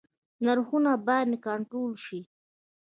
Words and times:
نرخونه 0.45 0.91
باید 1.07 1.27
کنټرول 1.45 1.91
شي 2.05 2.19